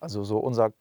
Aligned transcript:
Also 0.00 0.24
so 0.24 0.38
unser, 0.38 0.72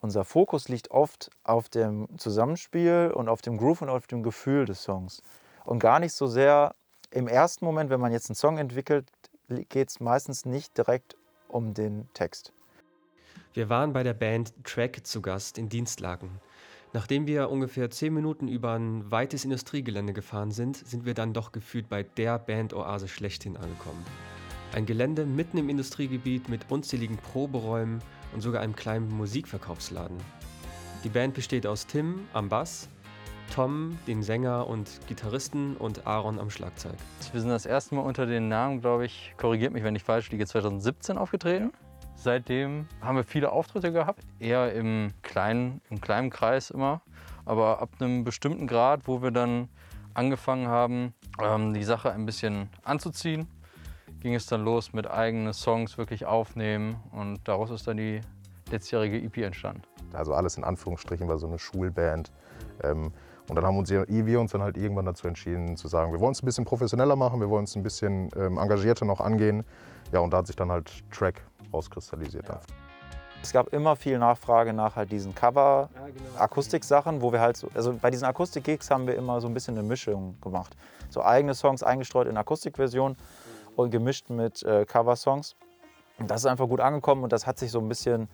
unser 0.00 0.24
Fokus 0.24 0.68
liegt 0.68 0.90
oft 0.90 1.30
auf 1.44 1.68
dem 1.68 2.08
Zusammenspiel 2.18 3.12
und 3.14 3.28
auf 3.28 3.42
dem 3.42 3.56
Groove 3.56 3.82
und 3.82 3.88
auf 3.88 4.06
dem 4.06 4.22
Gefühl 4.22 4.64
des 4.64 4.82
Songs. 4.82 5.22
Und 5.64 5.80
gar 5.80 6.00
nicht 6.00 6.14
so 6.14 6.26
sehr 6.26 6.74
im 7.10 7.28
ersten 7.28 7.64
Moment, 7.64 7.90
wenn 7.90 8.00
man 8.00 8.12
jetzt 8.12 8.30
einen 8.30 8.36
Song 8.36 8.58
entwickelt, 8.58 9.10
geht 9.68 9.88
es 9.88 10.00
meistens 10.00 10.44
nicht 10.44 10.76
direkt 10.76 11.16
um 11.48 11.74
den 11.74 12.08
Text. 12.12 12.52
Wir 13.54 13.68
waren 13.70 13.92
bei 13.92 14.02
der 14.02 14.14
Band 14.14 14.52
Track 14.64 15.06
zu 15.06 15.22
Gast 15.22 15.58
in 15.58 15.68
Dienstlaken. 15.68 16.30
Nachdem 16.92 17.26
wir 17.26 17.50
ungefähr 17.50 17.90
zehn 17.90 18.14
Minuten 18.14 18.48
über 18.48 18.72
ein 18.72 19.10
weites 19.10 19.44
Industriegelände 19.44 20.12
gefahren 20.12 20.50
sind, 20.50 20.76
sind 20.76 21.04
wir 21.04 21.14
dann 21.14 21.34
doch 21.34 21.52
gefühlt 21.52 21.88
bei 21.88 22.02
der 22.02 22.38
Band-Oase 22.38 23.08
schlechthin 23.08 23.56
angekommen. 23.56 24.04
Ein 24.72 24.86
Gelände 24.86 25.26
mitten 25.26 25.58
im 25.58 25.68
Industriegebiet 25.68 26.48
mit 26.48 26.70
unzähligen 26.70 27.16
Proberäumen 27.16 28.02
und 28.32 28.40
sogar 28.40 28.62
einem 28.62 28.76
kleinen 28.76 29.08
Musikverkaufsladen. 29.08 30.16
Die 31.04 31.08
Band 31.08 31.34
besteht 31.34 31.66
aus 31.66 31.86
Tim 31.86 32.26
am 32.32 32.48
Bass, 32.48 32.88
Tom, 33.54 33.98
den 34.06 34.22
Sänger 34.22 34.66
und 34.66 34.88
Gitarristen 35.06 35.76
und 35.76 36.06
Aaron 36.06 36.38
am 36.38 36.50
Schlagzeug. 36.50 36.96
Wir 37.32 37.40
sind 37.40 37.50
das 37.50 37.66
erste 37.66 37.94
Mal 37.94 38.02
unter 38.02 38.26
den 38.26 38.48
Namen, 38.48 38.80
glaube 38.80 39.06
ich, 39.06 39.34
korrigiert 39.36 39.72
mich, 39.72 39.84
wenn 39.84 39.96
ich 39.96 40.02
falsch 40.02 40.30
liege, 40.30 40.46
2017 40.46 41.16
aufgetreten. 41.16 41.72
Seitdem 42.16 42.88
haben 43.00 43.16
wir 43.16 43.24
viele 43.24 43.52
Auftritte 43.52 43.92
gehabt, 43.92 44.24
eher 44.40 44.72
im 44.74 45.12
kleinen, 45.22 45.80
im 45.88 46.00
kleinen 46.00 46.30
Kreis 46.30 46.70
immer. 46.70 47.00
Aber 47.44 47.80
ab 47.80 47.90
einem 48.00 48.24
bestimmten 48.24 48.66
Grad, 48.66 49.06
wo 49.06 49.22
wir 49.22 49.30
dann 49.30 49.68
angefangen 50.14 50.66
haben, 50.66 51.14
ähm, 51.40 51.74
die 51.74 51.84
Sache 51.84 52.12
ein 52.12 52.26
bisschen 52.26 52.70
anzuziehen, 52.82 53.46
ging 54.20 54.34
es 54.34 54.46
dann 54.46 54.64
los 54.64 54.92
mit 54.92 55.08
eigenen 55.10 55.52
Songs 55.52 55.98
wirklich 55.98 56.26
aufnehmen 56.26 56.96
und 57.12 57.46
daraus 57.46 57.70
ist 57.70 57.86
dann 57.86 57.96
die 57.96 58.20
letztjährige 58.70 59.18
EP 59.18 59.38
entstanden. 59.38 59.82
Also 60.12 60.34
alles 60.34 60.56
in 60.56 60.64
Anführungsstrichen 60.64 61.28
war 61.28 61.38
so 61.38 61.46
eine 61.46 61.58
Schulband. 61.58 62.32
Ähm, 62.82 63.12
und 63.48 63.56
dann 63.56 63.64
haben 63.64 63.78
uns, 63.78 63.90
wir 63.90 64.40
uns 64.40 64.52
dann 64.52 64.62
halt 64.62 64.76
irgendwann 64.76 65.06
dazu 65.06 65.26
entschieden 65.26 65.76
zu 65.76 65.88
sagen, 65.88 66.12
wir 66.12 66.20
wollen 66.20 66.32
es 66.32 66.42
ein 66.42 66.46
bisschen 66.46 66.66
professioneller 66.66 67.16
machen, 67.16 67.40
wir 67.40 67.48
wollen 67.48 67.64
es 67.64 67.76
ein 67.76 67.82
bisschen 67.82 68.28
ähm, 68.36 68.58
engagierter 68.58 69.06
noch 69.06 69.20
angehen. 69.20 69.64
Ja, 70.12 70.20
und 70.20 70.32
da 70.32 70.38
hat 70.38 70.46
sich 70.46 70.56
dann 70.56 70.70
halt 70.70 71.02
Track 71.10 71.42
rauskristallisiert. 71.72 72.46
Ja. 72.48 72.60
Es 73.42 73.52
gab 73.52 73.72
immer 73.72 73.96
viel 73.96 74.18
Nachfrage 74.18 74.72
nach 74.72 74.96
halt 74.96 75.10
diesen 75.12 75.34
Cover-Akustik-Sachen, 75.34 77.22
wo 77.22 77.32
wir 77.32 77.40
halt 77.40 77.56
so, 77.56 77.68
also 77.72 77.94
bei 77.94 78.10
diesen 78.10 78.26
Akustik-Gigs 78.26 78.90
haben 78.90 79.06
wir 79.06 79.14
immer 79.14 79.40
so 79.40 79.46
ein 79.46 79.54
bisschen 79.54 79.78
eine 79.78 79.86
Mischung 79.86 80.36
gemacht. 80.40 80.76
So 81.08 81.22
eigene 81.22 81.54
Songs 81.54 81.82
eingestreut 81.82 82.26
in 82.26 82.36
Akustikversion 82.36 83.16
und 83.78 83.90
gemischt 83.90 84.28
mit 84.28 84.62
äh, 84.64 84.84
Cover-Songs. 84.84 85.54
Und 86.18 86.30
das 86.30 86.40
ist 86.40 86.46
einfach 86.46 86.66
gut 86.66 86.80
angekommen 86.80 87.22
und 87.22 87.32
das 87.32 87.46
hat 87.46 87.58
sich 87.58 87.70
so 87.70 87.78
ein 87.78 87.88
bisschen 87.88 88.28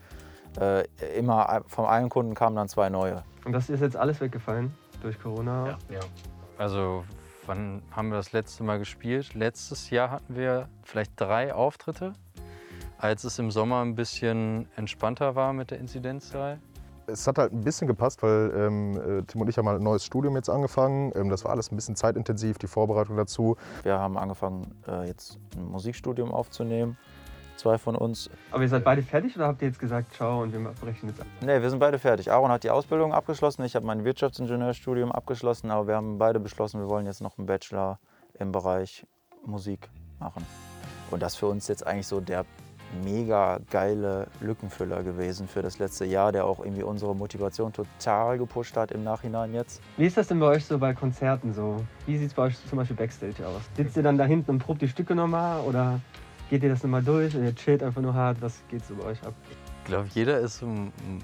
äh, 0.59 0.85
immer 1.19 1.63
vom 1.67 1.85
einen 1.85 2.09
Kunden 2.09 2.35
kamen 2.35 2.57
dann 2.57 2.69
zwei 2.69 2.89
neue. 2.89 3.25
Und 3.45 3.53
das 3.53 3.69
ist 3.69 3.81
jetzt 3.81 3.97
alles 3.97 4.21
weggefallen 4.21 4.73
durch 5.03 5.21
Corona? 5.21 5.67
Ja. 5.67 5.97
ja. 5.97 6.01
Also 6.57 7.05
wann 7.45 7.83
haben 7.91 8.09
wir 8.09 8.17
das 8.17 8.33
letzte 8.33 8.65
Mal 8.65 8.79
gespielt? 8.79 9.35
Letztes 9.35 9.91
Jahr 9.91 10.11
hatten 10.11 10.35
wir 10.35 10.69
vielleicht 10.83 11.13
drei 11.17 11.55
Auftritte, 11.55 12.15
als 12.97 13.25
es 13.25 13.39
im 13.39 13.51
Sommer 13.51 13.83
ein 13.83 13.95
bisschen 13.95 14.67
entspannter 14.77 15.35
war 15.35 15.53
mit 15.53 15.71
der 15.71 15.79
Inzidenzzahl. 15.79 16.59
Es 17.07 17.27
hat 17.27 17.39
halt 17.39 17.53
ein 17.53 17.61
bisschen 17.61 17.87
gepasst, 17.87 18.23
weil 18.23 18.53
ähm, 18.57 19.21
äh, 19.21 19.23
Tim 19.23 19.41
und 19.41 19.49
ich 19.49 19.59
haben 19.59 19.65
mal 19.65 19.77
ein 19.77 19.83
neues 19.83 20.05
Studium 20.05 20.37
jetzt 20.37 20.49
angefangen. 20.49 21.13
Ähm, 21.15 21.29
das 21.29 21.45
war 21.45 21.53
alles 21.53 21.71
ein 21.71 21.77
bisschen 21.77 21.97
zeitintensiv, 21.97 22.59
die 22.59 22.67
Vorbereitung 22.67 23.17
dazu. 23.17 23.57
Wir 23.83 23.99
haben 23.99 24.17
angefangen, 24.17 24.75
äh, 24.89 25.07
jetzt 25.07 25.39
ein 25.57 25.67
Musikstudium 25.67 26.33
aufzunehmen 26.33 26.97
zwei 27.57 27.79
von 27.79 27.97
uns. 27.97 28.31
Aber 28.51 28.63
ihr 28.63 28.69
seid 28.69 28.85
beide 28.85 29.03
fertig 29.03 29.37
oder 29.37 29.47
habt 29.47 29.63
ihr 29.63 29.69
jetzt 29.69 29.79
gesagt, 29.79 30.15
ciao 30.15 30.43
und 30.43 30.53
wir 30.53 30.61
brechen 30.81 31.09
jetzt 31.09 31.21
ab? 31.21 31.27
Nee, 31.41 31.63
wir 31.63 31.71
sind 31.71 31.79
beide 31.79 31.99
fertig. 31.99 32.31
Aaron 32.31 32.51
hat 32.51 32.65
die 32.65 32.71
Ausbildung 32.71 33.13
abgeschlossen, 33.15 33.65
ich 33.65 33.75
habe 33.75 33.87
mein 33.87 34.05
Wirtschaftsingenieurstudium 34.05 35.13
abgeschlossen, 35.13 35.71
aber 35.71 35.87
wir 35.87 35.95
haben 35.97 36.19
beide 36.19 36.41
beschlossen, 36.41 36.81
wir 36.81 36.89
wollen 36.89 37.07
jetzt 37.07 37.23
noch 37.23 37.39
einen 37.39 37.47
Bachelor 37.47 37.99
im 38.39 38.53
Bereich 38.53 39.07
Musik 39.47 39.89
machen. 40.19 40.45
Und 41.11 41.23
das 41.23 41.35
ist 41.35 41.39
für 41.39 41.47
uns 41.47 41.69
jetzt 41.69 41.87
eigentlich 41.87 42.07
so 42.07 42.21
der 42.21 42.45
mega 43.03 43.59
geile 43.71 44.29
Lückenfüller 44.41 45.03
gewesen 45.03 45.49
für 45.49 45.63
das 45.63 45.79
letzte 45.79 46.05
Jahr, 46.05 46.33
der 46.33 46.47
auch 46.47 46.61
irgendwie 46.61 46.83
unsere 46.83 47.15
Motivation 47.15 47.73
total 47.73 48.39
gepusht 48.39 48.77
hat 48.77 48.93
im 48.93 49.05
Nachhinein 49.05 49.53
jetzt. 49.55 49.81
Wie 49.97 50.07
ist 50.07 50.17
das 50.17 50.29
denn 50.29 50.41
bei 50.41 50.47
euch 50.47 50.65
so 50.65 50.79
bei 50.79 50.95
Konzerten 50.95 51.53
so? 51.53 51.85
Wie 52.07 52.17
sieht 52.19 52.29
es 52.29 52.35
bei 52.35 52.45
euch 52.45 52.57
zum 52.69 52.79
Beispiel 52.79 52.97
Backstage 52.97 53.47
aus? 53.47 53.63
Sitzt 53.77 53.97
ihr 53.97 54.03
dann 54.03 54.19
da 54.19 54.25
hinten 54.25 54.53
und 54.53 54.59
probt 54.59 54.83
die 54.83 54.89
Stücke 54.89 55.15
nochmal 55.15 55.61
oder 55.63 56.01
Geht 56.51 56.63
ihr 56.63 56.69
das 56.69 56.83
nochmal 56.83 57.03
durch 57.03 57.35
und 57.35 57.45
ihr 57.45 57.55
chillt 57.55 57.83
einfach 57.83 58.03
nur 58.03 58.15
hart? 58.15 58.37
Was 58.41 58.63
geht 58.69 58.85
so 58.85 58.95
bei 58.95 59.05
euch 59.07 59.23
ab? 59.23 59.35
Ich 59.85 59.89
glaube, 59.89 60.09
jeder 60.15 60.39
ist 60.39 60.65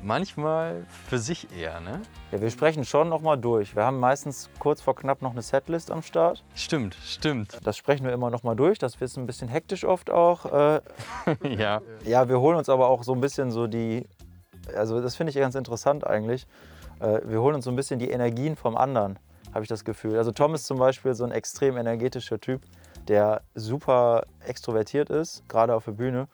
manchmal 0.04 0.84
für 1.09 1.19
sich 1.19 1.48
eher, 1.59 1.81
ne? 1.81 2.03
Ja, 2.31 2.43
wir 2.43 2.50
sprechen 2.50 2.84
schon 2.84 3.09
nochmal 3.09 3.38
durch. 3.38 3.75
Wir 3.75 3.87
haben 3.87 3.98
meistens 3.98 4.50
kurz 4.59 4.82
vor 4.82 4.94
knapp 4.94 5.22
noch 5.22 5.31
eine 5.31 5.41
Setlist 5.41 5.91
am 5.91 6.03
Start. 6.03 6.44
Stimmt, 6.54 6.94
stimmt. 7.03 7.59
Das 7.65 7.78
sprechen 7.78 8.04
wir 8.04 8.12
immer 8.12 8.28
nochmal 8.28 8.56
durch. 8.56 8.78
Das 8.78 8.97
ist 8.97 9.16
ein 9.16 9.25
bisschen 9.25 9.48
hektisch 9.48 9.87
oft 9.87 10.10
auch. 10.10 10.44
Äh. 10.44 10.81
ja. 11.56 11.81
Ja, 12.04 12.28
wir 12.28 12.38
holen 12.38 12.59
uns 12.59 12.69
aber 12.69 12.91
auch 12.91 13.03
so 13.03 13.15
ein 13.15 13.22
bisschen 13.22 13.50
so 13.50 13.66
die, 13.66 14.06
also 14.77 15.00
das 15.00 15.16
finde 15.16 15.31
ich 15.31 15.37
ganz 15.37 15.54
interessant 15.54 16.06
eigentlich. 16.06 16.47
Äh, 17.00 17.21
wir 17.25 17.41
holen 17.41 17.54
uns 17.54 17.65
so 17.65 17.71
ein 17.71 17.77
bisschen 17.77 17.98
die 17.98 18.10
Energien 18.10 18.56
vom 18.56 18.77
anderen, 18.77 19.19
habe 19.54 19.62
ich 19.62 19.71
das 19.71 19.87
Gefühl. 19.87 20.19
Also 20.19 20.32
Tom 20.32 20.54
ist 20.54 20.66
zum 20.66 20.78
Beispiel 20.78 21.15
so 21.15 21.25
ein 21.25 21.32
extrem 21.32 21.78
energetischer 21.78 22.38
Typ 22.38 22.60
der 23.09 23.42
super 23.54 24.25
extrovertiert 24.47 25.10
ist, 25.10 25.42
gerade 25.48 25.75
auf 25.75 25.84
der 25.84 25.92
Bühne. 25.92 26.28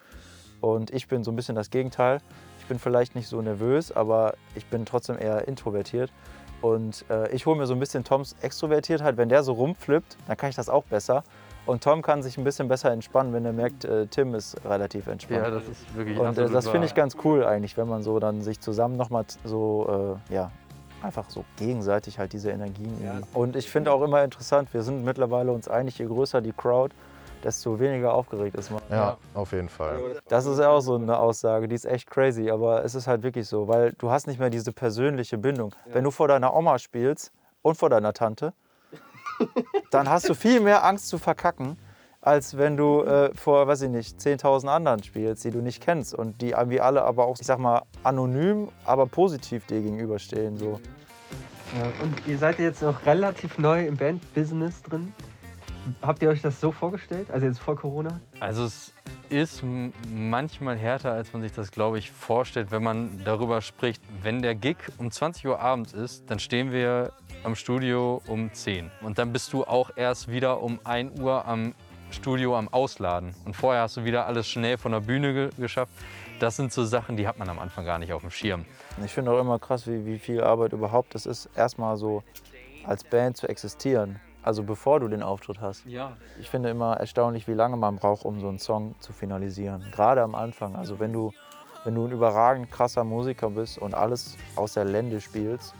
Und 0.60 0.90
ich 0.90 1.08
bin 1.08 1.24
so 1.24 1.30
ein 1.30 1.36
bisschen 1.36 1.54
das 1.54 1.70
Gegenteil. 1.70 2.20
Ich 2.60 2.66
bin 2.66 2.78
vielleicht 2.78 3.14
nicht 3.14 3.28
so 3.28 3.40
nervös, 3.40 3.92
aber 3.92 4.34
ich 4.54 4.66
bin 4.66 4.84
trotzdem 4.84 5.18
eher 5.18 5.46
introvertiert. 5.46 6.12
Und 6.62 7.04
äh, 7.10 7.30
ich 7.32 7.46
hole 7.46 7.56
mir 7.56 7.66
so 7.66 7.74
ein 7.74 7.80
bisschen 7.80 8.02
Toms 8.02 8.34
Extrovertiertheit. 8.40 9.16
Wenn 9.16 9.28
der 9.28 9.42
so 9.42 9.52
rumflippt, 9.52 10.16
dann 10.26 10.36
kann 10.36 10.50
ich 10.50 10.56
das 10.56 10.68
auch 10.68 10.84
besser. 10.84 11.22
Und 11.66 11.82
Tom 11.82 12.00
kann 12.00 12.22
sich 12.22 12.38
ein 12.38 12.44
bisschen 12.44 12.68
besser 12.68 12.92
entspannen, 12.92 13.32
wenn 13.32 13.44
er 13.44 13.52
merkt, 13.52 13.84
äh, 13.84 14.06
Tim 14.06 14.34
ist 14.34 14.56
relativ 14.64 15.08
entspannt. 15.08 15.42
Ja, 15.42 15.50
das 15.50 15.64
ist 15.68 15.96
wirklich 15.96 16.18
Und 16.18 16.38
äh, 16.38 16.48
das 16.48 16.68
finde 16.68 16.86
ich 16.86 16.94
ganz 16.94 17.16
cool 17.24 17.44
eigentlich, 17.44 17.76
wenn 17.76 17.88
man 17.88 18.02
so 18.02 18.20
dann 18.20 18.40
sich 18.40 18.60
zusammen 18.60 18.96
nochmal 18.96 19.24
so 19.44 20.18
äh, 20.30 20.34
ja, 20.34 20.52
einfach 21.02 21.28
so 21.28 21.44
gegenseitig 21.56 22.18
halt 22.18 22.32
diese 22.32 22.50
Energien. 22.50 23.02
Ja. 23.02 23.20
Und 23.34 23.56
ich 23.56 23.68
finde 23.68 23.92
auch 23.92 24.02
immer 24.02 24.22
interessant, 24.22 24.72
wir 24.72 24.82
sind 24.82 25.04
mittlerweile 25.04 25.50
uns 25.52 25.68
einig, 25.68 25.98
je 25.98 26.06
größer 26.06 26.40
die 26.40 26.52
Crowd, 26.52 26.94
desto 27.46 27.78
weniger 27.78 28.12
aufgeregt 28.12 28.56
ist 28.56 28.70
man. 28.70 28.82
Ja, 28.90 29.16
auf 29.32 29.52
jeden 29.52 29.68
Fall. 29.68 30.20
Das 30.28 30.46
ist 30.46 30.58
ja 30.58 30.68
auch 30.68 30.80
so 30.80 30.96
eine 30.96 31.16
Aussage, 31.16 31.68
die 31.68 31.76
ist 31.76 31.84
echt 31.84 32.10
crazy, 32.10 32.50
aber 32.50 32.84
es 32.84 32.96
ist 32.96 33.06
halt 33.06 33.22
wirklich 33.22 33.46
so, 33.46 33.68
weil 33.68 33.92
du 33.92 34.10
hast 34.10 34.26
nicht 34.26 34.40
mehr 34.40 34.50
diese 34.50 34.72
persönliche 34.72 35.38
Bindung. 35.38 35.72
Ja. 35.86 35.94
Wenn 35.94 36.04
du 36.04 36.10
vor 36.10 36.26
deiner 36.26 36.54
Oma 36.54 36.78
spielst 36.78 37.32
und 37.62 37.76
vor 37.76 37.88
deiner 37.88 38.12
Tante, 38.12 38.52
dann 39.92 40.10
hast 40.10 40.28
du 40.28 40.34
viel 40.34 40.60
mehr 40.60 40.84
Angst 40.84 41.08
zu 41.08 41.18
verkacken, 41.18 41.78
als 42.20 42.56
wenn 42.56 42.76
du 42.76 43.02
äh, 43.02 43.32
vor, 43.36 43.68
weiß 43.68 43.82
ich 43.82 43.90
nicht, 43.90 44.18
10.000 44.18 44.66
anderen 44.66 45.04
spielst, 45.04 45.44
die 45.44 45.52
du 45.52 45.60
nicht 45.60 45.80
kennst 45.80 46.14
und 46.14 46.42
die 46.42 46.50
irgendwie 46.50 46.80
alle 46.80 47.04
aber 47.04 47.26
auch, 47.26 47.36
ich 47.38 47.46
sag 47.46 47.60
mal, 47.60 47.82
anonym, 48.02 48.70
aber 48.84 49.06
positiv 49.06 49.66
dir 49.66 49.82
gegenüberstehen. 49.82 50.56
So. 50.56 50.80
Ja, 51.78 51.84
und 52.02 52.26
ihr 52.26 52.38
seid 52.38 52.58
jetzt 52.58 52.82
noch 52.82 53.06
relativ 53.06 53.58
neu 53.58 53.86
im 53.86 53.96
Bandbusiness 53.96 54.82
drin. 54.82 55.12
Habt 56.02 56.22
ihr 56.22 56.28
euch 56.28 56.42
das 56.42 56.60
so 56.60 56.72
vorgestellt, 56.72 57.30
also 57.30 57.46
jetzt 57.46 57.60
vor 57.60 57.76
Corona? 57.76 58.20
Also 58.40 58.64
es 58.64 58.92
ist 59.28 59.62
manchmal 60.12 60.76
härter, 60.76 61.12
als 61.12 61.32
man 61.32 61.42
sich 61.42 61.52
das, 61.52 61.70
glaube 61.70 61.98
ich, 61.98 62.10
vorstellt, 62.10 62.70
wenn 62.70 62.82
man 62.82 63.22
darüber 63.24 63.60
spricht. 63.60 64.02
Wenn 64.22 64.42
der 64.42 64.54
Gig 64.54 64.76
um 64.98 65.10
20 65.10 65.46
Uhr 65.46 65.60
abends 65.60 65.92
ist, 65.92 66.30
dann 66.30 66.38
stehen 66.38 66.72
wir 66.72 67.12
am 67.44 67.54
Studio 67.54 68.20
um 68.26 68.52
10. 68.52 68.90
Und 69.02 69.18
dann 69.18 69.32
bist 69.32 69.52
du 69.52 69.64
auch 69.64 69.90
erst 69.96 70.28
wieder 70.28 70.62
um 70.62 70.80
1 70.84 71.20
Uhr 71.20 71.46
am 71.46 71.74
Studio 72.10 72.56
am 72.56 72.68
Ausladen. 72.68 73.34
Und 73.44 73.54
vorher 73.54 73.82
hast 73.82 73.96
du 73.96 74.04
wieder 74.04 74.26
alles 74.26 74.48
schnell 74.48 74.78
von 74.78 74.92
der 74.92 75.00
Bühne 75.00 75.32
ge 75.32 75.50
geschafft. 75.58 75.92
Das 76.40 76.56
sind 76.56 76.72
so 76.72 76.84
Sachen, 76.84 77.16
die 77.16 77.26
hat 77.26 77.38
man 77.38 77.48
am 77.48 77.58
Anfang 77.58 77.84
gar 77.84 77.98
nicht 77.98 78.12
auf 78.12 78.22
dem 78.22 78.30
Schirm. 78.30 78.64
Ich 79.04 79.12
finde 79.12 79.32
auch 79.32 79.40
immer 79.40 79.58
krass, 79.58 79.86
wie, 79.86 80.04
wie 80.04 80.18
viel 80.18 80.42
Arbeit 80.42 80.72
überhaupt 80.72 81.14
es 81.14 81.26
ist, 81.26 81.48
erstmal 81.56 81.96
so 81.96 82.22
als 82.84 83.04
Band 83.04 83.36
zu 83.36 83.48
existieren. 83.48 84.20
Also 84.46 84.62
bevor 84.62 85.00
du 85.00 85.08
den 85.08 85.24
Auftritt 85.24 85.60
hast. 85.60 85.84
Ja. 85.86 86.16
Ich 86.38 86.48
finde 86.50 86.70
immer 86.70 86.98
erstaunlich, 86.98 87.48
wie 87.48 87.52
lange 87.52 87.76
man 87.76 87.96
braucht, 87.96 88.24
um 88.24 88.38
so 88.38 88.48
einen 88.48 88.60
Song 88.60 88.94
zu 89.00 89.12
finalisieren. 89.12 89.84
Gerade 89.90 90.22
am 90.22 90.36
Anfang. 90.36 90.76
Also 90.76 91.00
wenn 91.00 91.12
du, 91.12 91.32
wenn 91.82 91.96
du 91.96 92.06
ein 92.06 92.12
überragend 92.12 92.70
krasser 92.70 93.02
Musiker 93.02 93.50
bist 93.50 93.76
und 93.76 93.94
alles 93.94 94.36
aus 94.54 94.74
der 94.74 94.84
Lände 94.84 95.20
spielst, 95.20 95.74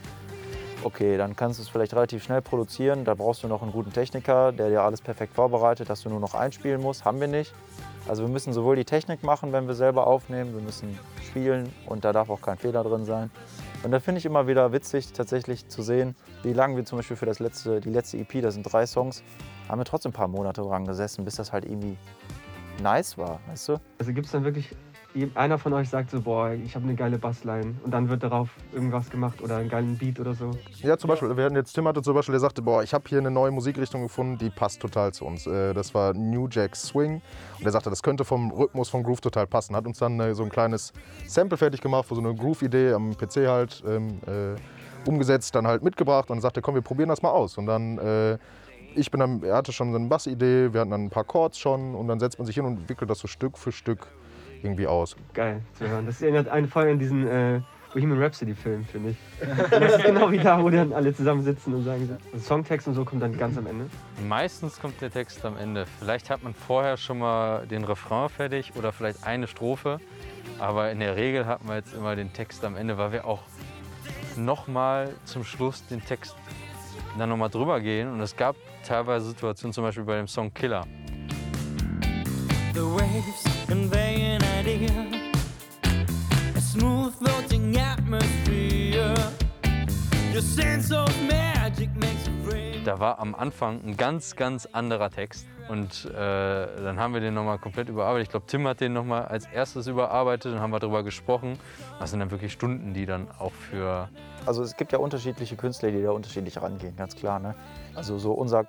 okay, 0.82 1.16
dann 1.16 1.36
kannst 1.36 1.60
du 1.60 1.62
es 1.62 1.68
vielleicht 1.68 1.94
relativ 1.94 2.24
schnell 2.24 2.42
produzieren. 2.42 3.04
Da 3.04 3.14
brauchst 3.14 3.44
du 3.44 3.46
noch 3.46 3.62
einen 3.62 3.70
guten 3.70 3.92
Techniker, 3.92 4.50
der 4.50 4.68
dir 4.68 4.82
alles 4.82 5.00
perfekt 5.00 5.34
vorbereitet, 5.34 5.88
dass 5.88 6.02
du 6.02 6.08
nur 6.08 6.18
noch 6.18 6.34
einspielen 6.34 6.82
musst. 6.82 7.04
Haben 7.04 7.20
wir 7.20 7.28
nicht. 7.28 7.54
Also 8.08 8.24
wir 8.24 8.28
müssen 8.28 8.52
sowohl 8.52 8.74
die 8.74 8.84
Technik 8.84 9.22
machen, 9.22 9.52
wenn 9.52 9.68
wir 9.68 9.74
selber 9.74 10.08
aufnehmen, 10.08 10.54
wir 10.54 10.62
müssen 10.62 10.98
spielen 11.24 11.72
und 11.86 12.04
da 12.04 12.12
darf 12.12 12.30
auch 12.30 12.40
kein 12.40 12.56
Fehler 12.58 12.82
drin 12.82 13.04
sein. 13.04 13.30
Und 13.82 13.90
da 13.93 14.00
finde 14.00 14.19
ich 14.19 14.26
immer 14.26 14.46
wieder 14.46 14.73
witzig, 14.73 15.12
tatsächlich 15.12 15.69
zu 15.69 15.82
sehen, 15.82 16.17
wie 16.43 16.52
lange 16.52 16.76
wir 16.76 16.84
zum 16.84 16.99
Beispiel 16.99 17.17
für 17.17 17.26
das 17.26 17.38
letzte, 17.38 17.81
die 17.81 17.90
letzte 17.90 18.19
EP, 18.19 18.43
das 18.43 18.55
sind 18.55 18.62
drei 18.62 18.87
Songs, 18.87 19.23
haben 19.69 19.81
wir 19.81 19.84
trotzdem 19.84 20.11
ein 20.11 20.14
paar 20.14 20.28
Monate 20.28 20.62
dran 20.62 20.84
gesessen, 20.84 21.25
bis 21.25 21.37
das 21.37 21.52
halt 21.52 21.64
irgendwie 21.64 21.96
nice 22.82 23.17
war, 23.17 23.40
weißt 23.49 23.69
du? 23.69 23.81
Also 23.99 24.12
gibt 24.12 24.26
es 24.26 24.32
dann 24.32 24.44
wirklich 24.44 24.75
einer 25.34 25.58
von 25.58 25.72
euch 25.72 25.88
sagt 25.88 26.10
so, 26.10 26.20
boah, 26.20 26.50
ich 26.52 26.74
habe 26.74 26.84
eine 26.84 26.94
geile 26.94 27.18
Bassline 27.18 27.74
und 27.84 27.90
dann 27.90 28.08
wird 28.08 28.22
darauf 28.22 28.50
irgendwas 28.72 29.08
gemacht 29.08 29.40
oder 29.42 29.56
einen 29.56 29.68
geilen 29.68 29.96
Beat 29.96 30.20
oder 30.20 30.34
so. 30.34 30.50
Ja, 30.82 30.98
zum 30.98 31.08
Beispiel, 31.08 31.34
wir 31.36 31.44
hatten 31.44 31.56
jetzt 31.56 31.72
Tim 31.72 31.88
hatte 31.88 32.02
zum 32.02 32.14
Beispiel, 32.14 32.32
der 32.32 32.40
sagte, 32.40 32.60
boah, 32.62 32.82
ich 32.82 32.92
habe 32.92 33.04
hier 33.08 33.18
eine 33.18 33.30
neue 33.30 33.50
Musikrichtung 33.50 34.02
gefunden, 34.02 34.38
die 34.38 34.50
passt 34.50 34.80
total 34.80 35.12
zu 35.12 35.24
uns. 35.24 35.46
Äh, 35.46 35.72
Das 35.74 35.94
war 35.94 36.12
New 36.12 36.48
Jack 36.50 36.76
Swing 36.76 37.22
und 37.58 37.64
er 37.64 37.72
sagte, 37.72 37.90
das 37.90 38.02
könnte 38.02 38.24
vom 38.24 38.50
Rhythmus, 38.50 38.88
vom 38.88 39.02
Groove 39.02 39.20
total 39.20 39.46
passen. 39.46 39.74
Hat 39.74 39.86
uns 39.86 39.98
dann 39.98 40.20
äh, 40.20 40.34
so 40.34 40.42
ein 40.42 40.50
kleines 40.50 40.92
Sample 41.26 41.56
fertig 41.56 41.80
gemacht, 41.80 42.06
für 42.06 42.14
so 42.14 42.20
eine 42.20 42.34
Groove-Idee 42.34 42.92
am 42.92 43.16
PC 43.16 43.48
halt 43.48 43.82
ähm, 43.86 44.20
äh, 44.26 45.08
umgesetzt, 45.08 45.54
dann 45.54 45.66
halt 45.66 45.82
mitgebracht 45.82 46.30
und 46.30 46.40
sagte, 46.40 46.60
komm, 46.60 46.74
wir 46.74 46.82
probieren 46.82 47.08
das 47.08 47.22
mal 47.22 47.30
aus. 47.30 47.56
Und 47.58 47.66
dann, 47.66 48.38
ich 48.96 49.08
bin 49.12 49.20
dann, 49.20 49.40
er 49.44 49.54
hatte 49.54 49.72
schon 49.72 49.92
so 49.92 49.98
eine 49.98 50.08
Bassidee, 50.08 50.72
wir 50.72 50.80
hatten 50.80 50.90
dann 50.90 51.04
ein 51.04 51.10
paar 51.10 51.22
Chords 51.22 51.58
schon 51.58 51.94
und 51.94 52.08
dann 52.08 52.18
setzt 52.18 52.40
man 52.40 52.46
sich 52.46 52.56
hin 52.56 52.64
und 52.64 52.78
entwickelt 52.80 53.08
das 53.08 53.20
so 53.20 53.28
Stück 53.28 53.56
für 53.56 53.70
Stück 53.70 54.08
irgendwie 54.62 54.86
aus. 54.86 55.16
Geil 55.34 55.60
zu 55.74 55.88
hören. 55.88 56.06
Das 56.06 56.22
erinnert 56.22 56.48
einen 56.48 56.68
voll 56.68 56.88
an 56.88 56.98
diesen 56.98 57.26
äh, 57.26 57.60
Bohemian 57.96 58.22
Rhapsody-Film, 58.22 58.84
finde 58.84 59.10
ich. 59.10 59.16
Das 59.70 59.94
ist 59.96 60.04
genau 60.04 60.30
wie 60.30 60.38
da, 60.38 60.62
wo 60.62 60.68
dann 60.68 60.92
alle 60.92 61.14
zusammensitzen 61.14 61.72
und 61.74 61.84
sagen, 61.84 62.06
so. 62.06 62.16
Also 62.32 62.46
Songtext 62.46 62.86
und 62.88 62.94
so 62.94 63.06
kommt 63.06 63.22
dann 63.22 63.36
ganz 63.38 63.56
am 63.56 63.66
Ende. 63.66 63.86
Meistens 64.28 64.78
kommt 64.78 65.00
der 65.00 65.10
Text 65.10 65.44
am 65.46 65.56
Ende. 65.56 65.86
Vielleicht 65.98 66.28
hat 66.28 66.42
man 66.42 66.52
vorher 66.52 66.98
schon 66.98 67.18
mal 67.18 67.66
den 67.66 67.84
Refrain 67.84 68.28
fertig 68.28 68.72
oder 68.76 68.92
vielleicht 68.92 69.26
eine 69.26 69.46
Strophe. 69.46 69.98
Aber 70.58 70.90
in 70.90 71.00
der 71.00 71.16
Regel 71.16 71.46
hat 71.46 71.64
man 71.64 71.76
jetzt 71.76 71.94
immer 71.94 72.16
den 72.16 72.32
Text 72.34 72.64
am 72.64 72.76
Ende, 72.76 72.98
weil 72.98 73.12
wir 73.12 73.24
auch 73.24 73.40
nochmal 74.36 75.14
zum 75.24 75.44
Schluss 75.44 75.86
den 75.86 76.04
Text 76.04 76.36
dann 77.18 77.30
nochmal 77.30 77.48
drüber 77.48 77.80
gehen. 77.80 78.12
Und 78.12 78.20
es 78.20 78.36
gab 78.36 78.56
teilweise 78.86 79.26
Situationen, 79.26 79.72
zum 79.72 79.84
Beispiel 79.84 80.04
bei 80.04 80.16
dem 80.16 80.28
Song 80.28 80.52
Killer. 80.52 80.84
The 82.74 82.82
waves 82.82 83.66
convey 83.66 84.05
an 84.05 84.05
Da 92.84 93.00
war 93.00 93.18
am 93.20 93.34
Anfang 93.34 93.80
ein 93.82 93.96
ganz, 93.96 94.36
ganz 94.36 94.66
anderer 94.66 95.10
Text. 95.10 95.46
Und 95.70 96.04
äh, 96.04 96.12
dann 96.12 97.00
haben 97.00 97.14
wir 97.14 97.22
den 97.22 97.32
nochmal 97.32 97.58
komplett 97.58 97.88
überarbeitet. 97.88 98.26
Ich 98.26 98.30
glaube, 98.32 98.44
Tim 98.46 98.68
hat 98.68 98.82
den 98.82 98.92
nochmal 98.92 99.24
als 99.24 99.46
erstes 99.46 99.86
überarbeitet 99.86 100.52
und 100.52 100.60
haben 100.60 100.72
wir 100.72 100.78
darüber 100.78 101.02
gesprochen. 101.04 101.58
Das 101.98 102.10
sind 102.10 102.20
dann 102.20 102.30
wirklich 102.30 102.52
Stunden, 102.52 102.92
die 102.92 103.06
dann 103.06 103.28
auch 103.38 103.52
für 103.52 104.10
Also 104.44 104.62
es 104.62 104.76
gibt 104.76 104.92
ja 104.92 104.98
unterschiedliche 104.98 105.56
Künstler, 105.56 105.90
die 105.90 106.02
da 106.02 106.10
unterschiedlich 106.10 106.60
rangehen, 106.60 106.94
ganz 106.96 107.16
klar. 107.16 107.38
Ne? 107.40 107.54
Also 107.94 108.18
so 108.18 108.32
unser, 108.32 108.66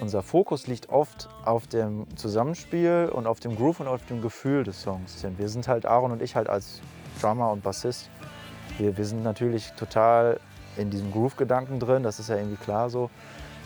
unser 0.00 0.24
Fokus 0.24 0.66
liegt 0.66 0.88
oft 0.88 1.28
auf 1.44 1.68
dem 1.68 2.04
Zusammenspiel 2.16 3.12
und 3.12 3.28
auf 3.28 3.38
dem 3.38 3.54
Groove 3.54 3.78
und 3.78 3.86
auf 3.86 4.04
dem 4.06 4.22
Gefühl 4.22 4.64
des 4.64 4.82
Songs. 4.82 5.22
Denn 5.22 5.38
wir 5.38 5.48
sind 5.48 5.68
halt, 5.68 5.86
Aaron 5.86 6.10
und 6.10 6.20
ich 6.20 6.34
halt 6.34 6.48
als 6.48 6.80
Drummer 7.20 7.52
und 7.52 7.62
Bassist, 7.62 8.10
wir, 8.78 8.96
wir 8.96 9.04
sind 9.04 9.22
natürlich 9.22 9.70
total 9.74 10.40
in 10.76 10.90
diesem 10.90 11.10
Groove-Gedanken 11.12 11.80
drin, 11.80 12.02
das 12.02 12.18
ist 12.20 12.28
ja 12.28 12.36
irgendwie 12.36 12.56
klar 12.56 12.90
so. 12.90 13.10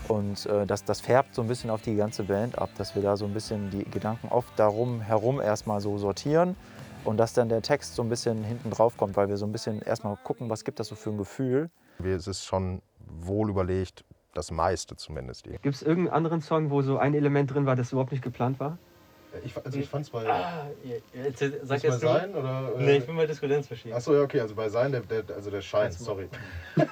Und 0.09 0.45
äh, 0.47 0.67
das, 0.67 0.85
das 0.85 1.01
färbt 1.01 1.35
so 1.35 1.41
ein 1.43 1.49
bisschen 1.49 1.71
auf 1.71 1.81
die 1.83 1.97
ganze 1.97 2.25
Band 2.25 2.59
ab, 2.59 2.69
dass 2.77 2.95
wir 2.95 3.03
da 3.03 3.17
so 3.17 3.25
ein 3.25 3.33
bisschen 3.33 3.71
die 3.71 3.85
Gedanken 3.85 4.29
oft 4.29 4.53
darum 4.59 5.01
herum 5.01 5.41
erstmal 5.41 5.81
so 5.81 5.97
sortieren 5.97 6.57
und 7.05 7.17
dass 7.17 7.33
dann 7.33 7.49
der 7.49 7.63
Text 7.63 7.95
so 7.95 8.03
ein 8.03 8.09
bisschen 8.11 8.45
hinten 8.45 8.71
drauf 8.71 8.97
kommt, 8.99 9.17
weil 9.17 9.29
wir 9.29 9.37
so 9.39 9.47
ein 9.47 9.53
bisschen 9.53 9.81
erstmal 9.81 10.17
gucken, 10.23 10.51
was 10.51 10.65
gibt 10.65 10.79
das 10.79 10.89
so 10.89 10.95
für 10.95 11.11
ein 11.11 11.17
Gefühl. 11.19 11.71
Wir- 11.99 12.17
Es 12.17 12.27
ist 12.27 12.45
schon 12.45 12.83
wohl 13.07 13.49
überlegt, 13.49 14.05
das 14.35 14.51
meiste 14.51 14.97
zumindest. 14.97 15.45
Gibt 15.45 15.65
es 15.67 15.83
irgendeinen 15.83 16.15
anderen 16.17 16.41
Song, 16.43 16.71
wo 16.71 16.83
so 16.83 16.99
ein 16.99 17.15
Element 17.15 17.55
drin 17.55 17.65
war, 17.67 17.77
das 17.77 17.93
überhaupt 17.93 18.13
nicht 18.13 18.23
geplant 18.25 18.61
war? 18.61 18.77
Ich, 19.45 19.55
also 19.57 19.79
ich 19.79 19.89
fand 19.89 20.05
es 20.05 20.11
bei, 20.11 20.25
Sag 21.63 21.83
bei 21.83 21.91
Sein 21.91 22.35
oder? 22.35 22.73
äh, 22.77 22.83
Nee, 22.83 22.97
ich 22.99 23.07
bin 23.07 23.17
bei 23.17 23.27
Diskutenzmaschinen. 23.27 23.97
Achso, 23.97 24.15
ja, 24.15 24.23
okay, 24.23 24.41
also 24.41 24.55
bei 24.55 24.69
Sein, 24.69 24.93
der, 24.93 25.01
der, 25.01 25.35
also 25.35 25.51
der 25.51 25.61
Schein, 25.61 25.91
sorry. 25.93 26.29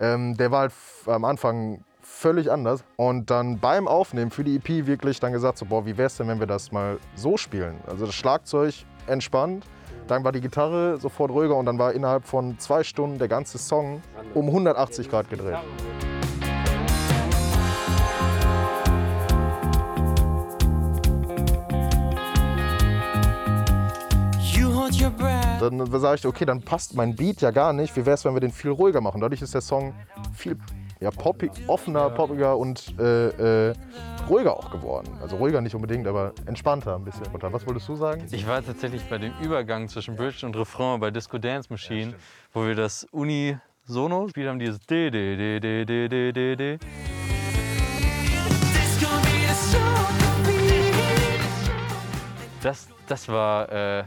ähm, 0.00 0.36
der 0.36 0.50
war 0.50 0.60
halt 0.60 0.72
am 1.06 1.24
Anfang 1.24 1.84
völlig 2.00 2.50
anders. 2.50 2.84
Und 2.96 3.30
dann 3.30 3.58
beim 3.58 3.88
Aufnehmen 3.88 4.30
für 4.30 4.44
die 4.44 4.56
EP 4.56 4.86
wirklich 4.86 5.20
dann 5.20 5.32
gesagt, 5.32 5.58
so, 5.58 5.66
boah, 5.66 5.86
wie 5.86 5.96
wär's 5.96 6.16
denn, 6.16 6.28
wenn 6.28 6.40
wir 6.40 6.46
das 6.46 6.72
mal 6.72 6.98
so 7.14 7.36
spielen? 7.36 7.76
Also 7.86 8.06
das 8.06 8.14
Schlagzeug 8.14 8.74
entspannt, 9.06 9.64
dann 10.06 10.24
war 10.24 10.32
die 10.32 10.40
Gitarre 10.40 10.98
sofort 10.98 11.30
ruhiger 11.30 11.56
und 11.56 11.66
dann 11.66 11.78
war 11.78 11.92
innerhalb 11.92 12.24
von 12.24 12.58
zwei 12.58 12.82
Stunden 12.82 13.18
der 13.18 13.28
ganze 13.28 13.58
Song 13.58 14.02
um 14.34 14.46
180 14.46 15.08
Grad 15.08 15.30
gedreht. 15.30 15.56
Dann 25.60 25.86
sage 26.00 26.16
ich, 26.16 26.26
okay, 26.26 26.46
dann 26.46 26.62
passt 26.62 26.94
mein 26.94 27.14
Beat 27.14 27.42
ja 27.42 27.50
gar 27.50 27.74
nicht. 27.74 27.94
Wie 27.94 28.06
wäre 28.06 28.14
es, 28.14 28.24
wenn 28.24 28.32
wir 28.32 28.40
den 28.40 28.50
viel 28.50 28.70
ruhiger 28.70 29.02
machen? 29.02 29.20
Dadurch 29.20 29.42
ist 29.42 29.52
der 29.52 29.60
Song 29.60 29.94
viel 30.34 30.56
ja, 31.00 31.10
poppig, 31.10 31.50
offener, 31.66 32.08
poppiger 32.10 32.56
und 32.56 32.98
äh, 32.98 33.68
äh, 33.68 33.74
ruhiger 34.28 34.56
auch 34.56 34.70
geworden. 34.70 35.08
Also 35.20 35.36
ruhiger 35.36 35.60
nicht 35.60 35.74
unbedingt, 35.74 36.06
aber 36.06 36.32
entspannter 36.46 36.94
ein 36.94 37.04
bisschen. 37.04 37.26
Und 37.26 37.42
was 37.42 37.66
wolltest 37.66 37.88
du 37.88 37.96
sagen? 37.96 38.24
Ich 38.30 38.46
war 38.46 38.64
tatsächlich 38.64 39.02
bei 39.08 39.18
dem 39.18 39.32
Übergang 39.42 39.88
zwischen 39.88 40.16
Bridge 40.16 40.46
und 40.46 40.56
Refrain 40.56 40.98
bei 40.98 41.10
Disco 41.10 41.36
Dance 41.36 41.68
Machine, 41.70 42.14
wo 42.54 42.66
wir 42.66 42.74
das 42.74 43.04
Unisono 43.12 44.24
gespielt 44.24 44.48
haben, 44.48 44.58
dieses 44.58 44.80
D, 44.86 45.10
D, 45.10 45.36
D, 45.36 45.60
D, 45.60 45.84
D, 45.84 46.08
D, 46.08 46.32
D, 46.32 46.56
D. 46.56 46.78
Das, 52.62 52.88
das 53.06 53.26
war, 53.28 53.72
äh, 53.72 54.04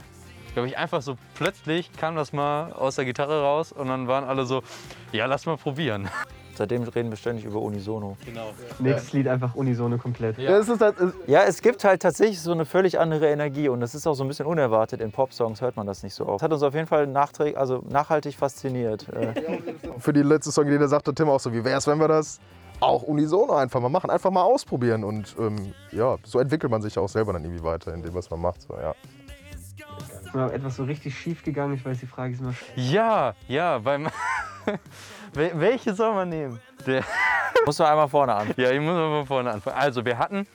glaube 0.54 0.68
ich, 0.68 0.78
einfach 0.78 1.02
so 1.02 1.16
plötzlich 1.36 1.92
kam 1.94 2.16
das 2.16 2.34
mal 2.34 2.72
aus 2.74 2.96
der 2.96 3.06
Gitarre 3.06 3.42
raus 3.42 3.72
und 3.72 3.88
dann 3.88 4.08
waren 4.08 4.24
alle 4.24 4.46
so, 4.46 4.64
ja, 5.12 5.26
lass 5.26 5.46
mal 5.46 5.58
probieren. 5.58 6.10
Seitdem 6.56 6.84
reden 6.84 7.10
wir 7.10 7.18
ständig 7.18 7.46
über 7.46 7.60
Unisono. 7.60 8.16
Nächstes 8.78 9.14
Lied 9.14 9.28
einfach 9.28 9.56
unisono 9.56 9.98
komplett. 9.98 10.38
Ja, 10.38 10.58
es 10.58 10.70
ist 10.70 10.82
halt, 10.82 10.96
Ja, 11.26 11.44
es 11.44 11.62
gibt 11.64 11.84
halt 11.84 12.04
tatsächlich 12.04 12.40
so 12.40 12.52
eine 12.52 12.66
völlig 12.66 13.00
andere 13.00 13.28
Energie 13.28 13.70
und 13.70 13.80
das 13.80 13.96
ist 13.96 14.06
auch 14.06 14.14
so 14.14 14.24
ein 14.24 14.28
bisschen 14.28 14.46
unerwartet. 14.46 15.02
In 15.02 15.12
Popsongs 15.12 15.62
hört 15.62 15.76
man 15.76 15.88
das 15.88 16.04
nicht 16.04 16.14
so 16.14 16.28
oft. 16.28 16.36
Das 16.36 16.44
hat 16.44 16.54
uns 16.54 16.62
auf 16.62 16.76
jeden 16.76 16.86
Fall 16.86 17.08
nachträg, 17.08 17.58
also 17.58 17.84
nachhaltig 17.90 18.36
fasziniert. 18.36 19.08
Äh, 19.14 19.34
für 20.00 20.12
die 20.12 20.22
letzte 20.22 20.52
Song, 20.52 20.66
die 20.66 20.78
da 20.78 20.88
sagte 20.88 21.14
Tim 21.14 21.30
auch 21.30 21.40
so, 21.40 21.54
wie 21.54 21.64
wäre 21.64 21.78
es, 21.78 21.88
wenn 21.88 22.00
wir 22.00 22.08
das 22.08 22.40
auch 22.80 23.04
unisono 23.04 23.54
einfach 23.54 23.80
mal 23.80 23.90
machen? 23.90 24.10
Einfach 24.10 24.32
mal 24.32 24.42
ausprobieren. 24.42 25.04
Und 25.04 25.36
ähm, 25.40 25.74
ja, 25.92 26.18
so 26.24 26.40
entwickelt 26.40 26.72
man 26.72 26.82
sich 26.82 26.98
auch 26.98 27.08
selber 27.08 27.34
dann 27.34 27.44
irgendwie 27.44 27.64
weiter 27.64 27.94
in 27.94 28.02
dem, 28.02 28.14
was 28.14 28.30
man 28.30 28.42
macht. 28.42 28.62
So, 28.64 28.74
ja. 28.74 28.94
Ist 30.34 30.38
mal 30.38 30.52
etwas 30.52 30.78
so 30.78 30.84
richtig 30.86 31.16
schief 31.16 31.44
gegangen. 31.44 31.76
Ich 31.76 31.86
weiß, 31.86 32.00
die 32.00 32.08
Frage 32.08 32.34
ist 32.34 32.40
immer, 32.40 32.56
Ja, 32.76 33.36
ja, 33.48 33.78
beim. 33.78 34.08
Wel- 35.36 35.52
Welche 35.60 35.94
soll 35.94 36.16
man 36.16 36.30
nehmen? 36.30 36.60
Der, 36.88 37.04
muss 37.68 37.78
man 37.78 37.90
einmal 37.90 38.08
vorne 38.10 38.34
an. 38.34 38.48
ja, 38.58 38.72
ich 38.72 38.80
muss 38.80 38.96
mal 38.96 39.10
von 39.20 39.28
vorne 39.28 39.52
anfangen. 39.52 39.78
Also, 39.78 40.04
wir 40.06 40.18
hatten 40.18 40.48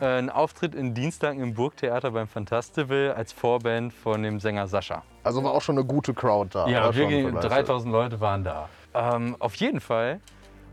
äh, 0.00 0.06
einen 0.06 0.28
Auftritt 0.28 0.74
in 0.74 0.92
Dienstag 0.94 1.36
im 1.36 1.54
Burgtheater 1.54 2.10
beim 2.10 2.26
Fantastival 2.26 3.14
als 3.16 3.32
Vorband 3.32 3.92
von 3.92 4.24
dem 4.24 4.40
Sänger 4.40 4.66
Sascha. 4.66 5.02
Also 5.22 5.44
war 5.44 5.52
auch 5.52 5.62
schon 5.62 5.76
eine 5.78 5.86
gute 5.86 6.14
Crowd 6.14 6.50
da. 6.52 6.66
Ja, 6.66 6.92
wirklich 6.92 7.24
begeistert. 7.24 7.52
3000 7.52 7.92
Leute 7.92 8.20
waren 8.20 8.42
da. 8.42 8.68
Ähm, 8.92 9.36
auf 9.38 9.54
jeden 9.54 9.78
Fall 9.80 10.20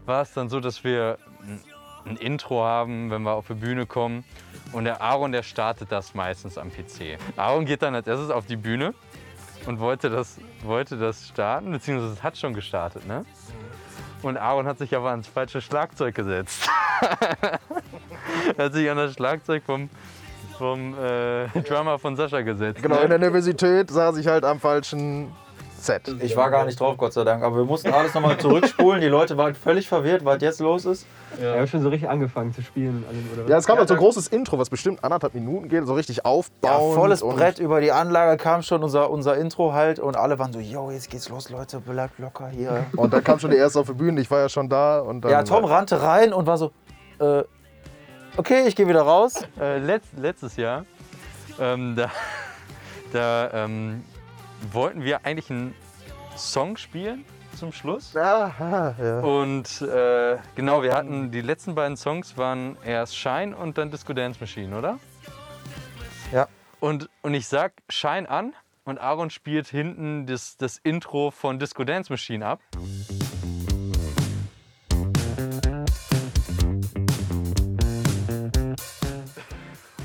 war 0.08 0.24
es 0.24 0.34
dann 0.34 0.50
so, 0.50 0.60
dass 0.60 0.84
wir 0.84 1.20
ein, 2.06 2.18
Intro 2.18 2.64
haben, 2.64 3.12
wenn 3.12 3.24
wir 3.24 3.34
auf 3.34 3.48
die 3.48 3.54
Bühne 3.54 3.86
kommen. 3.86 4.24
Und 4.72 4.86
der 4.86 5.02
Aaron, 5.02 5.32
der 5.32 5.44
startet 5.44 5.92
das 5.92 6.14
meistens 6.14 6.58
am 6.58 6.70
PC. 6.70 7.18
Aaron 7.36 7.66
geht 7.66 7.82
dann 7.82 7.96
als 7.96 8.08
erstes 8.08 8.30
auf 8.30 8.46
die 8.46 8.56
Bühne 8.56 8.94
und 9.66 9.80
wollte 9.80 10.10
das, 10.10 10.40
wollte 10.64 10.98
das 10.98 11.28
starten, 11.28 11.72
beziehungsweise 11.72 12.14
es 12.14 12.24
hat 12.24 12.38
schon 12.38 12.54
gestartet, 12.54 13.08
ne? 13.08 13.26
Und 14.22 14.38
Aaron 14.38 14.68
hat 14.68 14.78
sich 14.78 14.96
aber 14.96 15.12
ans 15.12 15.28
falsche 15.28 15.62
Schlagzeug 15.62 16.14
gesetzt. 16.14 16.70
er 18.58 18.66
hat 18.66 18.74
sich 18.74 18.90
an 18.90 18.98
das 18.98 19.14
Schlagzeug 19.14 19.64
vom, 19.66 19.90
vom 20.58 20.94
äh, 21.00 21.48
Drummer 21.62 21.98
von 22.00 22.18
Sascha 22.18 22.42
gesetzt. 22.42 22.82
Genau, 22.82 22.96
ne? 22.96 23.04
in 23.04 23.10
der 23.10 23.20
Nervosität 23.20 23.90
saß 23.90 24.18
ich 24.18 24.28
halt 24.28 24.44
am 24.44 24.60
falschen 24.60 25.32
Set. 25.80 26.08
Ich 26.22 26.36
war 26.36 26.50
gar 26.52 26.66
nicht 26.66 26.80
drauf, 26.80 26.98
Gott 26.98 27.14
sei 27.14 27.24
Dank. 27.24 27.44
Aber 27.44 27.58
wir 27.58 27.64
mussten 27.66 27.92
alles 27.92 28.14
nochmal 28.14 28.38
zurückspulen. 28.38 29.02
Die 29.02 29.08
Leute 29.08 29.38
waren 29.38 29.56
völlig 29.56 29.88
verwirrt, 29.88 30.24
was 30.26 30.42
jetzt 30.42 30.60
los 30.60 30.86
ist. 30.86 31.06
er 31.40 31.62
hat 31.62 31.70
schon 31.70 31.82
so 31.82 31.90
richtig 31.90 32.10
angefangen 32.10 32.54
zu 32.54 32.62
spielen. 32.62 33.04
Ja, 33.48 33.58
es 33.58 33.66
kam 33.66 33.78
halt 33.78 33.88
so 33.88 33.94
ein 33.96 34.00
großes 34.00 34.28
Intro, 34.28 34.58
was 34.60 34.70
bestimmt 34.70 35.04
anderthalb 35.04 35.34
Minuten 35.34 35.70
geht, 35.70 35.86
so 35.88 35.94
richtig 35.94 36.18
Ja, 36.18 36.24
aufbauen. 36.26 36.96
volles 36.96 37.22
Brett 37.22 37.60
über 37.60 37.82
die 37.82 37.92
Anlage 37.92 38.38
kam 38.42 38.62
schon 38.62 38.84
unser, 38.84 39.10
unser 39.10 39.38
Intro 39.38 39.74
halt 39.74 40.00
und 40.00 40.16
alle 40.18 40.38
waren 40.40 40.52
so, 40.54 40.60
yo, 40.60 40.92
jetzt 40.92 41.10
geht's 41.10 41.30
los, 41.30 41.50
Leute, 41.50 41.80
bleibt 41.80 42.20
locker 42.20 42.48
hier. 42.50 42.86
Und 42.96 43.14
dann 43.14 43.24
kam 43.24 43.40
schon 43.40 43.52
die 43.52 43.58
erste 43.58 43.80
auf 43.80 43.88
die 43.88 43.94
Bühne, 43.94 44.20
ich 44.22 44.30
war 44.30 44.40
ja 44.40 44.50
schon 44.50 44.70
da. 44.70 45.00
Und 45.00 45.22
dann, 45.22 45.32
Ja, 45.32 45.44
Tom 45.44 45.64
rannte 45.66 46.02
rein 46.02 46.34
und 46.34 46.46
war 46.48 46.58
so, 46.58 46.72
äh, 47.20 47.44
okay, 48.38 48.64
ich 48.68 48.76
gehe 48.76 48.88
wieder 48.88 49.02
raus. 49.02 49.36
äh, 49.60 49.78
letzt, 49.80 50.10
letztes 50.18 50.56
Jahr, 50.58 50.86
ähm, 51.60 51.96
da, 51.96 52.10
da 53.14 53.50
ähm, 53.66 54.04
wollten 54.72 55.04
wir 55.04 55.26
eigentlich 55.26 55.50
einen 55.50 55.74
Song 56.38 56.78
spielen 56.78 57.26
zum 57.58 57.72
Schluss. 57.72 58.14
Ja, 58.14 58.96
ja. 58.98 59.20
Und 59.20 59.82
äh, 59.82 60.38
genau, 60.56 60.82
wir 60.84 60.94
hatten 60.94 61.32
die 61.32 61.42
letzten 61.42 61.76
beiden 61.76 61.98
Songs 61.98 62.38
waren 62.38 62.78
erst 62.86 63.18
Shine 63.18 63.56
und 63.56 63.78
dann 63.78 63.92
Disco 63.92 64.14
Dance 64.14 64.40
Machine, 64.40 64.78
oder? 64.78 65.00
Ja. 66.32 66.48
Und, 66.80 67.10
und 67.22 67.34
ich 67.34 67.48
sag, 67.48 67.74
Schein 67.90 68.26
an. 68.26 68.54
Und 68.86 68.98
Aaron 69.00 69.30
spielt 69.30 69.68
hinten 69.68 70.26
das, 70.26 70.58
das 70.58 70.80
Intro 70.80 71.32
von 71.32 71.60
Disco 71.60 71.84
Dance 71.84 72.12
Machine 72.12 72.46
ab. 72.46 72.60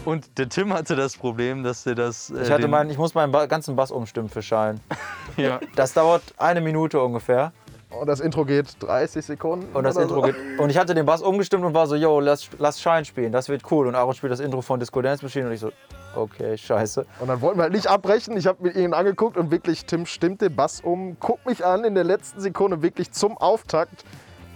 Und 0.05 0.39
der 0.39 0.49
Tim 0.49 0.73
hatte 0.75 0.97
das 0.97 1.17
Problem, 1.17 1.63
dass 1.65 1.87
er 1.87 1.95
das. 1.95 2.31
äh, 2.31 2.43
Ich, 2.43 2.51
hatte 2.51 2.69
meinen, 2.69 2.91
ich 2.91 2.99
muss 2.99 3.15
meinen 3.15 3.33
ba 3.33 3.47
ganzen 3.47 3.75
Bass 3.77 3.91
umstimmen 3.91 4.29
für 4.29 4.43
Schein. 4.43 4.81
Ja. 5.37 5.59
Das 5.75 5.93
dauert 5.95 6.23
eine 6.37 6.61
Minute 6.61 7.01
ungefähr. 7.01 7.53
Und 7.91 8.07
das 8.07 8.21
Intro 8.21 8.45
geht 8.45 8.67
30 8.81 9.25
Sekunden. 9.25 9.75
Und 9.75 9.83
das 9.83 9.97
Intro 9.97 10.17
so. 10.17 10.23
geht. 10.23 10.37
Und 10.59 10.71
ich 10.71 10.79
hatte 10.79 10.95
den 10.95 11.07
Bass 11.07 11.23
umgestimmt 11.23 11.65
und 11.65 11.75
war 11.75 11.89
so, 11.89 11.97
yo, 11.97 12.21
lass, 12.21 12.51
lass 12.59 12.81
Schein 12.81 13.05
spielen, 13.05 13.33
das 13.33 13.49
wird 13.49 13.63
cool. 13.73 13.89
Und 13.89 13.97
Aaron 13.97 14.15
spielt 14.15 14.33
das 14.33 14.39
Intro 14.39 14.63
von 14.63 14.79
Disco 14.79 15.03
Dance 15.03 15.25
Machine 15.25 15.47
und 15.47 15.53
ich 15.53 15.59
so, 15.59 15.73
okay, 16.15 16.57
scheiße. 16.57 17.05
Und 17.19 17.27
dann 17.27 17.41
wollten 17.41 17.59
wir 17.59 17.65
halt 17.65 17.73
nicht 17.73 17.89
abbrechen. 17.89 18.37
Ich 18.37 18.47
habe 18.47 18.63
mir 18.63 18.71
ihn 18.77 18.95
angeguckt 18.95 19.37
und 19.37 19.51
wirklich, 19.51 19.87
Tim 19.87 20.07
stimmt 20.07 20.41
den 20.41 20.55
Bass 20.55 20.81
um, 20.81 21.19
guckt 21.19 21.47
mich 21.47 21.65
an 21.65 21.83
in 21.83 21.97
der 21.97 22.05
letzten 22.05 22.41
Sekunde, 22.41 22.81
wirklich 22.83 23.11
zum 23.11 23.37
Auftakt, 23.37 24.05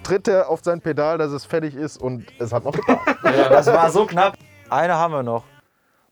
tritt 0.04 0.28
er 0.28 0.48
auf 0.48 0.60
sein 0.62 0.80
Pedal, 0.80 1.18
dass 1.18 1.32
es 1.32 1.44
fertig 1.44 1.74
ist 1.74 2.00
und 2.00 2.24
es 2.38 2.52
hat 2.52 2.64
noch 2.64 2.72
gepasst. 2.72 3.00
Ja, 3.24 3.48
das 3.48 3.66
war 3.66 3.90
so 3.90 4.06
knapp. 4.06 4.36
Eine 4.70 4.94
haben 4.96 5.14
wir 5.14 5.22
noch. 5.22 5.44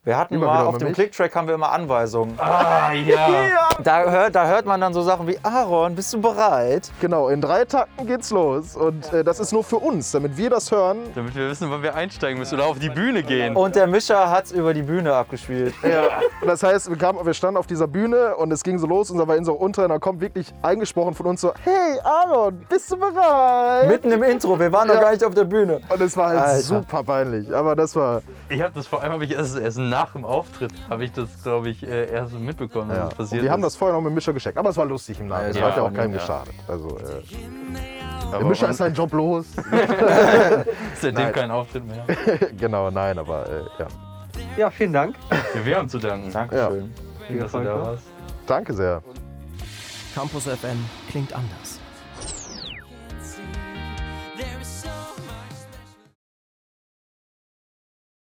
Wir 0.06 0.16
hatten 0.16 0.34
Immer 0.34 0.46
mal 0.46 0.66
auf 0.66 0.78
dem? 0.78 0.92
Clicktrack 0.92 1.34
haben 1.34 1.48
wir 1.48 1.54
immer 1.56 1.72
Anweisungen. 1.72 2.38
Ah, 2.38 2.92
ja. 2.92 3.26
Da 3.82 4.04
hört, 4.08 4.34
da 4.34 4.46
hört 4.46 4.64
man 4.64 4.80
dann 4.80 4.94
so 4.94 5.02
Sachen 5.02 5.26
wie, 5.26 5.36
Aaron, 5.42 5.94
bist 5.96 6.10
du 6.14 6.20
bereit? 6.20 6.90
genau, 7.00 7.28
in 7.28 7.42
drei 7.42 7.64
Takten 7.66 8.06
geht's 8.06 8.30
los. 8.30 8.74
Und 8.74 9.12
äh, 9.12 9.22
das 9.22 9.38
ist 9.38 9.52
nur 9.52 9.62
für 9.64 9.76
uns, 9.76 10.12
damit 10.12 10.36
wir 10.38 10.48
das 10.48 10.70
hören. 10.70 10.98
Damit 11.14 11.34
wir 11.34 11.50
wissen, 11.50 11.70
wann 11.70 11.82
wir 11.82 11.94
einsteigen 11.94 12.38
müssen 12.38 12.54
oder 12.54 12.66
auf 12.68 12.78
die 12.78 12.88
Bühne 12.88 13.22
gehen. 13.22 13.54
Und 13.54 13.76
der 13.76 13.86
Mischer 13.86 14.30
hat's 14.30 14.50
über 14.50 14.72
die 14.72 14.80
Bühne 14.82 15.12
abgespielt. 15.12 15.74
Ja. 15.82 16.04
Das 16.46 16.62
heißt, 16.62 16.88
wir, 16.88 16.96
kamen, 16.96 17.18
wir 17.26 17.34
standen 17.34 17.58
auf 17.58 17.66
dieser 17.66 17.86
Bühne 17.86 18.34
und 18.36 18.50
es 18.52 18.62
ging 18.62 18.78
so 18.78 18.86
los. 18.86 19.10
Unser 19.10 19.28
war 19.28 19.36
in 19.36 19.44
so 19.44 19.52
Unteren, 19.52 19.98
kommt 20.00 20.20
wirklich 20.22 20.54
eingesprochen 20.62 21.14
von 21.14 21.26
uns 21.26 21.40
so: 21.42 21.52
Hey 21.64 21.98
Aaron, 22.02 22.64
bist 22.70 22.90
du 22.92 22.96
bereit? 22.96 23.88
Mitten 23.88 24.10
im 24.12 24.22
Intro, 24.22 24.58
wir 24.58 24.72
waren 24.72 24.88
noch 24.88 24.94
Ja. 24.94 25.00
gar 25.02 25.10
nicht 25.10 25.24
auf 25.24 25.34
der 25.34 25.44
Bühne. 25.44 25.80
und 25.88 26.00
es 26.00 26.16
war 26.16 26.28
halt 26.28 26.40
Alter. 26.40 26.60
super 26.62 27.02
peinlich. 27.02 27.54
Aber 27.54 27.76
das 27.76 27.94
war. 27.94 28.22
Ich 28.48 28.62
habe 28.62 28.72
das 28.74 28.86
vor 28.86 29.02
allem, 29.02 29.12
habe 29.12 29.24
ich 29.24 29.32
erst, 29.32 29.58
erst 29.58 29.76
nach 29.96 30.12
dem 30.12 30.24
Auftritt, 30.24 30.72
habe 30.90 31.04
ich 31.04 31.12
das, 31.12 31.28
glaube 31.42 31.70
ich, 31.70 31.82
äh, 31.82 32.10
erst 32.12 32.32
so 32.32 32.38
mitbekommen, 32.38 32.90
dass 32.90 32.98
Ja. 32.98 33.04
passiert 33.06 33.42
wir 33.42 33.50
haben 33.50 33.62
das 33.62 33.76
vorher 33.76 33.96
noch 33.96 34.02
mit 34.02 34.14
Mischer 34.14 34.32
gecheckt. 34.34 34.58
Aber 34.58 34.68
es 34.70 34.76
war 34.76 34.84
lustig 34.84 35.20
im 35.20 35.28
Nachhinein. 35.28 35.50
Es 35.52 35.56
Ja, 35.56 35.62
hat 35.68 35.76
ja 35.76 35.82
auch 35.82 35.90
ja, 35.90 35.96
keinem 35.96 36.12
ja. 36.12 36.18
geschadet. 36.18 36.54
Also, 36.68 36.88
äh, 36.98 37.02
Aber 38.28 38.38
der 38.38 38.46
Mischer 38.46 38.68
ist 38.68 38.76
seinen 38.76 38.94
Job 38.94 39.12
los. 39.12 39.46
seitdem 41.00 41.32
kein 41.32 41.50
Auftritt 41.50 41.86
mehr. 41.86 42.04
genau, 42.58 42.90
nein, 42.90 43.18
aber 43.18 43.46
äh, 43.48 43.82
ja. 43.82 43.86
Ja, 44.56 44.70
vielen 44.70 44.92
Dank. 44.92 45.16
Ja, 45.54 45.64
wir 45.64 45.76
haben 45.78 45.88
zu 45.88 45.98
danken, 45.98 46.30
Dankeschön. 46.32 46.92
dass 47.40 47.52
du 47.52 47.60
da 47.60 47.80
warst. 47.82 48.02
Danke 48.46 48.74
sehr. 48.74 49.02
Campus 50.14 50.44
FM 50.44 50.84
klingt 51.10 51.32
anders. 51.34 51.75